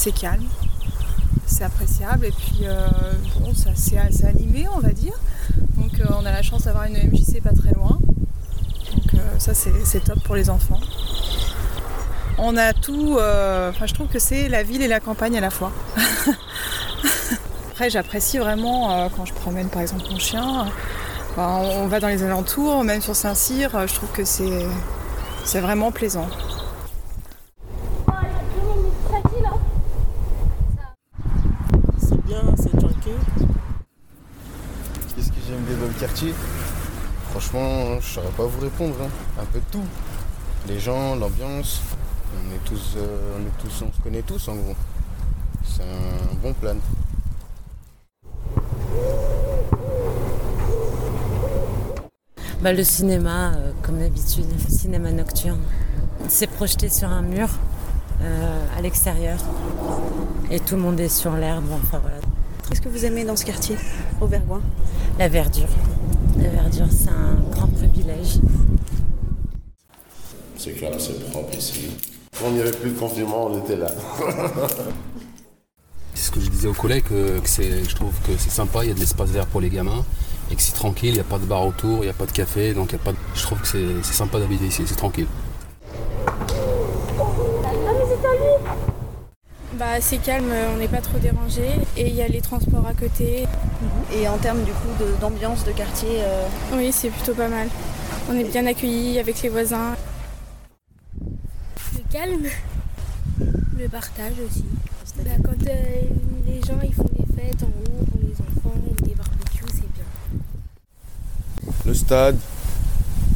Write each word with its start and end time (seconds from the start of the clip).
c'est 0.00 0.12
calme, 0.12 0.46
c'est 1.44 1.62
appréciable 1.62 2.24
et 2.24 2.30
puis 2.30 2.60
euh, 2.62 2.88
bon, 3.38 3.52
c'est 3.74 3.98
assez 3.98 4.24
animé 4.24 4.66
on 4.74 4.78
va 4.78 4.92
dire. 4.92 5.12
Donc 5.76 6.00
euh, 6.00 6.06
on 6.18 6.24
a 6.24 6.32
la 6.32 6.40
chance 6.40 6.62
d'avoir 6.62 6.84
une 6.84 6.94
MJC 6.94 7.42
pas 7.42 7.52
très 7.52 7.74
loin. 7.74 7.98
Donc 8.94 9.14
euh, 9.14 9.18
ça 9.38 9.52
c'est 9.52 10.02
top 10.02 10.18
pour 10.22 10.36
les 10.36 10.48
enfants. 10.48 10.80
On 12.38 12.56
a 12.56 12.72
tout, 12.72 13.18
enfin 13.18 13.84
je 13.84 13.92
trouve 13.92 14.06
que 14.06 14.18
c'est 14.18 14.48
la 14.48 14.62
ville 14.62 14.80
et 14.80 14.88
la 14.88 15.00
campagne 15.00 15.36
à 15.36 15.42
la 15.42 15.50
fois. 15.50 15.70
Après 17.72 17.90
j'apprécie 17.90 18.38
vraiment 18.38 19.10
quand 19.14 19.26
je 19.26 19.34
promène 19.34 19.68
par 19.68 19.82
exemple 19.82 20.04
mon 20.10 20.18
chien. 20.18 20.66
on 21.36 21.86
va 21.88 22.00
dans 22.00 22.08
les 22.08 22.22
alentours, 22.22 22.84
même 22.84 23.02
sur 23.02 23.14
Saint-Cyr, 23.14 23.86
je 23.86 23.94
trouve 23.94 24.10
que 24.12 24.24
c'est 24.24 25.60
vraiment 25.60 25.92
plaisant. 25.92 26.28
Quartier 36.00 36.32
Franchement, 37.30 38.00
je 38.00 38.14
saurais 38.14 38.30
pas 38.30 38.44
vous 38.44 38.60
répondre. 38.60 38.94
Hein. 39.02 39.08
Un 39.38 39.44
peu 39.44 39.58
de 39.58 39.64
tout. 39.70 39.84
Les 40.66 40.80
gens, 40.80 41.14
l'ambiance. 41.14 41.82
On 42.34 42.54
est 42.54 42.64
tous, 42.64 42.94
euh, 42.96 43.36
on 43.38 43.42
est 43.42 43.62
tous, 43.62 43.84
on 43.84 43.92
se 43.92 44.00
connaît 44.00 44.22
tous 44.22 44.48
en 44.48 44.54
gros. 44.54 44.74
C'est 45.62 45.82
un 45.82 46.34
bon 46.42 46.54
plan. 46.54 46.76
Bah, 52.62 52.72
le 52.72 52.82
cinéma, 52.84 53.52
euh, 53.54 53.72
comme 53.82 53.98
d'habitude, 53.98 54.46
cinéma 54.68 55.12
nocturne. 55.12 55.60
C'est 56.28 56.46
projeté 56.46 56.88
sur 56.88 57.08
un 57.08 57.22
mur 57.22 57.48
euh, 58.22 58.64
à 58.76 58.80
l'extérieur 58.80 59.38
et 60.50 60.60
tout 60.60 60.76
le 60.76 60.82
monde 60.82 60.98
est 60.98 61.08
sur 61.08 61.32
l'herbe. 61.32 61.66
Enfin 61.72 61.98
voilà. 61.98 62.19
Qu'est-ce 62.70 62.82
que 62.82 62.88
vous 62.88 63.04
aimez 63.04 63.24
dans 63.24 63.34
ce 63.34 63.44
quartier, 63.44 63.76
au 64.20 64.26
Vergoin? 64.28 64.62
La 65.18 65.28
verdure. 65.28 65.66
La 66.38 66.48
verdure, 66.48 66.86
c'est 66.88 67.10
un 67.10 67.34
grand 67.50 67.66
privilège. 67.66 68.38
C'est 70.56 70.74
clair, 70.74 70.92
c'est 70.96 71.30
propre 71.30 71.52
ici. 71.58 71.90
Quand 72.38 72.46
il 72.50 72.54
n'y 72.54 72.60
avait 72.60 72.70
plus 72.70 72.90
de 72.90 72.98
confinement, 72.98 73.46
on 73.46 73.58
était 73.58 73.74
là. 73.74 73.92
c'est 76.14 76.26
ce 76.26 76.30
que 76.30 76.40
je 76.40 76.48
disais 76.48 76.68
aux 76.68 76.72
collègues, 76.74 77.02
que, 77.02 77.40
je 77.44 77.94
trouve 77.96 78.14
que 78.24 78.36
c'est 78.38 78.50
sympa, 78.50 78.84
il 78.84 78.88
y 78.88 78.90
a 78.92 78.94
de 78.94 79.00
l'espace 79.00 79.30
vert 79.30 79.46
pour 79.46 79.60
les 79.60 79.68
gamins, 79.68 80.04
et 80.52 80.54
que 80.54 80.62
c'est 80.62 80.74
tranquille, 80.74 81.10
il 81.10 81.14
n'y 81.14 81.20
a 81.20 81.24
pas 81.24 81.38
de 81.38 81.46
bar 81.46 81.66
autour, 81.66 81.98
il 81.98 82.02
n'y 82.02 82.08
a 82.08 82.14
pas 82.14 82.26
de 82.26 82.32
café, 82.32 82.72
donc 82.72 82.90
il 82.90 82.92
y 82.92 82.96
a 82.96 82.98
pas 82.98 83.14
je 83.34 83.42
trouve 83.42 83.60
que 83.60 83.66
c'est 83.66 84.14
sympa 84.14 84.38
d'habiter 84.38 84.66
ici, 84.66 84.84
c'est 84.86 84.94
tranquille. 84.94 85.26
Bah, 89.80 89.98
c'est 89.98 90.18
calme, 90.18 90.52
on 90.74 90.76
n'est 90.76 90.88
pas 90.88 91.00
trop 91.00 91.16
dérangé 91.16 91.64
et 91.96 92.06
il 92.06 92.14
y 92.14 92.20
a 92.20 92.28
les 92.28 92.42
transports 92.42 92.86
à 92.86 92.92
côté. 92.92 93.46
Et 94.14 94.28
en 94.28 94.36
termes 94.36 94.62
du 94.62 94.72
coup 94.72 94.88
d'ambiance 95.22 95.64
de, 95.64 95.72
quartier 95.72 96.18
euh, 96.18 96.46
Oui, 96.74 96.90
c'est 96.92 97.08
plutôt 97.08 97.32
pas 97.32 97.48
mal. 97.48 97.66
On 98.28 98.38
est 98.38 98.44
bien 98.44 98.66
accueillis 98.66 99.18
avec 99.18 99.40
les 99.40 99.48
voisins. 99.48 99.96
Le 101.94 102.12
calme, 102.12 102.44
le 103.78 103.88
partage 103.88 104.34
aussi. 104.46 104.66
Bah, 105.16 105.30
quand 105.42 105.66
euh, 105.66 105.74
les 106.46 106.60
gens 106.60 106.78
ils 106.84 106.92
font 106.92 107.08
des 107.18 107.34
fêtes 107.34 107.62
en 107.62 107.68
haut 107.68 108.04
pour 108.04 108.20
les 108.20 108.34
enfants 108.34 108.76
des 109.02 109.14
barbecues, 109.14 109.64
c'est 109.72 109.92
bien. 109.94 110.04
Le 111.86 111.94
stade, 111.94 112.36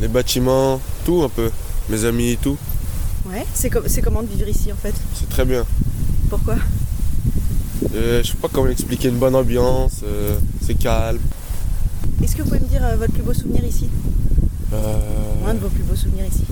les 0.00 0.08
bâtiments, 0.08 0.80
tout 1.04 1.20
un 1.22 1.28
peu. 1.28 1.50
Mes 1.90 2.02
amis, 2.06 2.38
tout. 2.40 2.56
Ouais, 3.26 3.44
c'est 3.52 3.68
comment 3.68 4.22
de 4.22 4.28
vivre 4.28 4.48
ici 4.48 4.72
en 4.72 4.76
fait? 4.76 4.94
C'est 5.12 5.28
très 5.28 5.44
bien. 5.44 5.66
Pourquoi 6.30 6.54
euh, 7.92 8.22
Je 8.22 8.30
sais 8.30 8.36
pas 8.36 8.46
comment 8.52 8.68
expliquer 8.68 9.08
une 9.08 9.18
bonne 9.18 9.34
ambiance, 9.34 10.02
euh, 10.04 10.38
c'est 10.62 10.74
calme. 10.74 11.18
Est-ce 12.22 12.36
que 12.36 12.42
vous 12.42 12.48
pouvez 12.48 12.60
me 12.60 12.68
dire 12.68 12.84
euh, 12.84 12.94
votre 12.94 13.12
plus 13.12 13.24
beau 13.24 13.34
souvenir 13.34 13.64
ici 13.64 13.88
Un 14.72 15.54
de 15.54 15.58
vos 15.58 15.68
plus 15.68 15.82
beaux 15.82 15.96
souvenirs 15.96 16.26
ici 16.26 16.44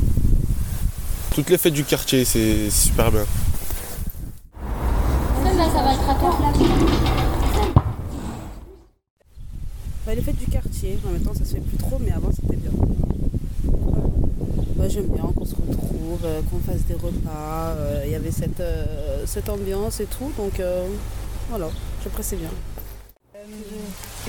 Toutes 1.33 1.49
les 1.49 1.59
fêtes 1.59 1.75
du 1.75 1.85
quartier, 1.85 2.25
c'est 2.25 2.71
super 2.71 3.13
bien. 3.13 3.25
Celle-là, 5.45 5.67
ça 5.73 5.83
va 5.85 5.95
être 5.95 6.11
à 6.11 6.15
toi. 6.15 6.39
Bah, 10.05 10.15
les 10.17 10.23
fêtes 10.23 10.39
du 10.39 10.47
quartier, 10.47 10.99
en 11.07 11.13
même 11.13 11.23
temps 11.23 11.35
ça 11.35 11.45
se 11.45 11.55
fait 11.55 11.61
plus 11.61 11.79
trop, 11.79 12.01
mais 12.05 12.11
avant 12.11 12.31
c'était 12.33 12.57
bien. 12.57 12.73
J'aime 14.87 15.09
bien 15.09 15.25
qu'on 15.37 15.45
se 15.45 15.55
retrouve, 15.55 16.21
euh, 16.25 16.41
qu'on 16.51 16.61
fasse 16.61 16.83
des 16.87 16.95
repas. 16.95 17.75
Euh, 17.77 18.03
il 18.07 18.13
y 18.13 18.15
avait 18.15 18.31
cette, 18.31 18.61
euh, 18.61 19.25
cette 19.27 19.49
ambiance 19.49 20.01
et 20.01 20.07
tout. 20.07 20.33
Donc 20.37 20.63
voilà, 21.51 21.69
j'apprécie 22.03 22.37
bien. 22.37 22.51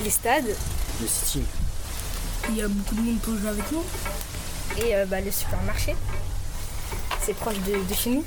les 0.02 0.10
stades. 0.10 0.54
Le 1.00 1.06
City. 1.06 1.42
Il 2.50 2.56
y 2.56 2.62
a 2.62 2.68
beaucoup 2.68 2.94
de 2.94 3.00
monde 3.00 3.18
pour 3.20 3.36
jouer 3.36 3.48
avec 3.48 3.72
nous. 3.72 3.84
Et 4.84 4.92
bah, 5.06 5.20
le 5.20 5.30
supermarché. 5.30 5.94
C'est 7.22 7.34
proche 7.34 7.58
de, 7.60 7.94
chez 7.94 8.10
nous. 8.10 8.24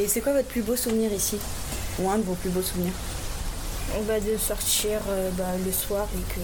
Et 0.00 0.08
c'est 0.08 0.20
quoi 0.20 0.32
votre 0.32 0.48
plus 0.48 0.62
beau 0.62 0.76
souvenir 0.76 1.12
ici? 1.12 1.38
Ou 2.00 2.10
un 2.10 2.18
de 2.18 2.22
vos 2.22 2.34
plus 2.34 2.50
beaux 2.50 2.62
souvenirs? 2.62 2.92
Bah, 4.08 4.18
De 4.18 4.36
sortir 4.38 5.00
bah, 5.36 5.44
le 5.64 5.72
soir 5.72 6.08
et 6.14 6.34
que 6.34 6.40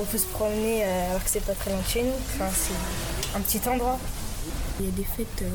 on 0.00 0.04
peut 0.04 0.18
se 0.18 0.26
promener 0.26 0.84
alors 0.84 1.24
que 1.24 1.30
c'est 1.30 1.44
pas 1.44 1.54
très 1.54 1.70
loin 1.70 1.80
de 1.80 1.88
chez 1.88 2.02
nous. 2.02 2.14
Enfin, 2.34 2.50
un 3.36 3.40
petit 3.40 3.68
endroit. 3.68 3.98
Il 4.80 4.86
y 4.86 4.88
a 4.88 4.92
des 4.92 5.04
fêtes 5.04 5.42
euh, 5.42 5.48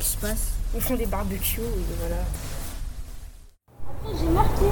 qui 0.00 0.08
se 0.08 0.16
passent. 0.16 0.52
Ils 0.74 0.80
font 0.80 0.94
des 0.94 1.06
barbecues 1.06 1.60
et 1.60 1.94
voilà. 2.00 2.22
Après, 3.90 4.18
j'ai 4.18 4.32
marqué. 4.32 4.64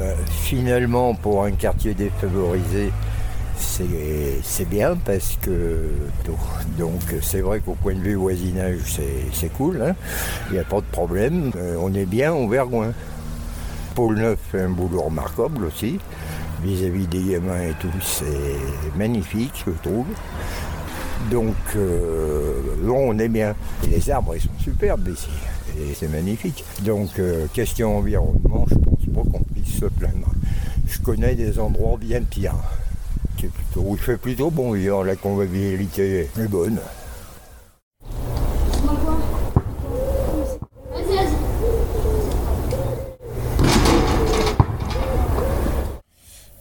Euh, 0.00 0.14
finalement, 0.42 1.14
pour 1.14 1.44
un 1.44 1.52
quartier 1.52 1.94
défavorisé, 1.94 2.92
c'est 3.56 4.68
bien 4.68 4.96
parce 4.96 5.38
que 5.40 5.90
donc 6.76 7.00
c'est 7.22 7.40
vrai 7.40 7.60
qu'au 7.60 7.74
point 7.74 7.94
de 7.94 8.00
vue 8.00 8.14
voisinage 8.14 8.80
c'est 9.32 9.52
cool, 9.54 9.82
hein. 9.82 9.94
il 10.48 10.54
n'y 10.54 10.58
a 10.58 10.64
pas 10.64 10.80
de 10.80 10.86
problème, 10.90 11.50
euh, 11.56 11.76
on 11.78 11.94
est 11.94 12.06
bien 12.06 12.32
au 12.32 12.48
Vergoin. 12.48 12.92
Pôle 13.94 14.16
Neuf 14.16 14.38
fait 14.50 14.62
un 14.62 14.70
boulot 14.70 15.02
remarquable 15.02 15.64
aussi 15.64 15.98
vis-à-vis 16.62 17.06
des 17.06 17.32
gamins 17.32 17.62
et 17.62 17.74
tout, 17.80 17.88
c'est 18.00 18.96
magnifique, 18.96 19.64
je 19.66 19.72
trouve. 19.82 20.06
Donc, 21.30 21.54
euh, 21.76 22.60
on 22.88 23.18
est 23.18 23.28
bien. 23.28 23.54
Et 23.84 23.90
les 23.90 24.10
arbres, 24.10 24.34
ils 24.34 24.40
sont 24.40 24.48
superbes 24.58 25.08
ici. 25.08 25.28
Et 25.78 25.94
c'est 25.94 26.08
magnifique. 26.08 26.64
Donc, 26.82 27.18
euh, 27.18 27.46
question 27.52 27.98
environnement, 27.98 28.66
je 28.68 28.74
pense 28.74 29.14
pas 29.14 29.30
qu'on 29.30 29.44
puisse 29.44 29.78
se 29.78 29.86
plaindre. 29.86 30.32
Je 30.86 30.98
connais 31.00 31.34
des 31.34 31.58
endroits 31.58 31.98
bien 31.98 32.22
pires. 32.22 32.54
où 33.76 33.94
il 33.94 33.98
fait 34.00 34.16
plutôt 34.16 34.50
bon 34.50 34.72
vivre, 34.72 35.04
la 35.04 35.16
convivialité 35.16 36.28
est 36.38 36.48
bonne. 36.48 36.78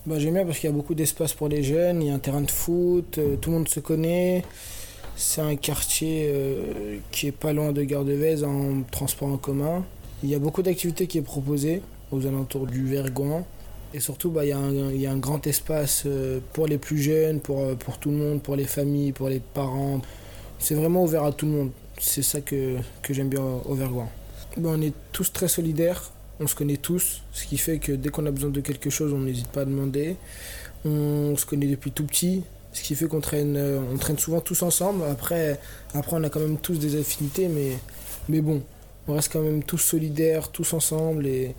Bah, 0.09 0.17
j'aime 0.17 0.33
bien 0.33 0.43
parce 0.43 0.57
qu'il 0.57 0.67
y 0.67 0.73
a 0.73 0.75
beaucoup 0.75 0.95
d'espace 0.95 1.35
pour 1.35 1.49
les 1.49 1.61
jeunes, 1.61 2.01
il 2.01 2.07
y 2.07 2.09
a 2.09 2.15
un 2.15 2.17
terrain 2.17 2.41
de 2.41 2.49
foot, 2.49 3.19
euh, 3.19 3.35
tout 3.35 3.51
le 3.51 3.57
monde 3.57 3.69
se 3.69 3.79
connaît. 3.79 4.43
C'est 5.15 5.39
un 5.41 5.55
quartier 5.55 6.31
euh, 6.33 6.97
qui 7.11 7.27
est 7.27 7.31
pas 7.31 7.53
loin 7.53 7.73
de 7.73 7.83
Gare 7.83 8.05
de 8.05 8.13
Vèze 8.13 8.43
en 8.43 8.81
transport 8.89 9.27
en 9.27 9.37
commun. 9.37 9.85
Il 10.23 10.29
y 10.31 10.33
a 10.33 10.39
beaucoup 10.39 10.63
d'activités 10.63 11.05
qui 11.05 11.19
est 11.19 11.21
proposées 11.21 11.83
aux 12.11 12.25
alentours 12.25 12.65
du 12.65 12.87
Vergoin. 12.87 13.45
Et 13.93 13.99
surtout, 13.99 14.31
bah, 14.31 14.45
il, 14.45 14.49
y 14.49 15.05
a 15.05 15.11
un, 15.11 15.17
grand 15.17 15.45
espace 15.45 16.05
euh, 16.07 16.39
pour 16.53 16.65
les 16.65 16.79
plus 16.79 16.97
jeunes, 16.97 17.39
pour, 17.39 17.75
tout 18.01 18.09
le 18.09 18.17
monde, 18.17 18.41
pour 18.41 18.55
les 18.55 18.65
familles, 18.65 19.11
pour 19.11 19.29
les 19.29 19.41
parents. 19.41 20.01
C'est 20.57 20.73
vraiment 20.73 21.03
ouvert 21.03 21.23
à 21.23 21.31
tout 21.33 21.45
le 21.45 21.51
monde. 21.51 21.71
C'est 21.99 22.23
ça 22.23 22.41
que, 22.41 22.77
que 23.03 23.13
j'aime 23.13 23.29
bien 23.29 23.43
au 23.43 23.75
Vergoin. 23.75 24.09
Bah, 24.57 24.71
on 24.73 24.81
est 24.81 24.93
tous 25.11 25.31
très 25.31 25.47
solidaires 25.47 26.11
on 26.39 26.47
se 26.47 26.55
connaît 26.55 26.77
tous, 26.77 27.21
ce 27.33 27.45
qui 27.45 27.57
fait 27.57 27.79
que 27.79 27.91
dès 27.91 28.09
qu'on 28.09 28.25
a 28.25 28.31
besoin 28.31 28.49
de 28.49 28.61
quelque 28.61 28.89
chose, 28.89 29.13
on 29.13 29.19
n'hésite 29.19 29.47
pas 29.47 29.61
à 29.61 29.65
demander. 29.65 30.15
On 30.85 31.35
se 31.35 31.45
connaît 31.45 31.67
depuis 31.67 31.91
tout 31.91 32.05
petit, 32.05 32.43
ce 32.71 32.81
qui 32.81 32.95
fait 32.95 33.07
qu'on 33.07 33.19
traîne, 33.19 33.57
euh, 33.57 33.79
on 33.93 33.97
traîne 33.97 34.17
souvent 34.17 34.39
tous 34.39 34.61
ensemble. 34.63 35.03
Après, 35.11 35.59
après, 35.93 36.15
on 36.15 36.23
a 36.23 36.29
quand 36.29 36.39
même 36.39 36.57
tous 36.57 36.79
des 36.79 36.97
affinités, 36.97 37.49
mais, 37.49 37.73
mais 38.29 38.41
bon, 38.41 38.61
on 39.07 39.13
reste 39.13 39.33
quand 39.33 39.41
même 39.41 39.63
tous 39.63 39.77
solidaires, 39.77 40.49
tous 40.49 40.73
ensemble. 40.73 41.27
Et 41.27 41.55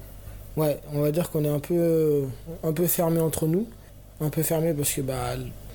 ouais, 0.56 0.80
on 0.94 1.00
va 1.02 1.12
dire 1.12 1.30
qu'on 1.30 1.44
est 1.44 1.48
un 1.48 1.60
peu, 1.60 2.22
un 2.62 2.72
peu 2.72 2.86
fermé 2.86 3.20
entre 3.20 3.46
nous. 3.46 3.66
Un 4.22 4.30
peu 4.30 4.42
fermé 4.42 4.72
parce 4.74 4.92
que 4.92 5.00
bah, 5.02 5.34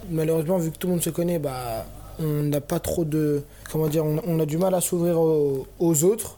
malheureusement, 0.10 0.58
vu 0.58 0.72
que 0.72 0.78
tout 0.78 0.88
le 0.88 0.94
monde 0.94 1.04
se 1.04 1.10
connaît, 1.12 1.40
bah, 1.40 1.86
on 2.20 2.44
n'a 2.44 2.62
pas 2.62 2.80
trop 2.80 3.06
de. 3.06 3.44
Comment 3.72 3.88
dire, 3.88 4.06
on, 4.06 4.40
a 4.40 4.46
du 4.46 4.58
mal 4.58 4.74
à 4.74 4.82
s'ouvrir 4.82 5.20
aux 5.20 6.04
autres. 6.04 6.38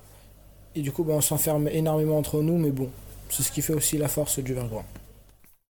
Et 0.78 0.82
du 0.82 0.92
coup, 0.92 1.04
bah, 1.04 1.14
on 1.16 1.22
s'enferme 1.22 1.68
énormément 1.70 2.20
entre 2.20 2.44
nous, 2.44 2.56
mais 2.60 2.70
bon, 2.70 2.88
c'est 3.30 3.42
ce 3.42 3.52
qui 3.52 3.64
fait 3.64 3.74
aussi 3.74 3.98
la 3.98 4.08
force 4.08 4.38
du 4.38 4.54
Vergois. 4.54 4.86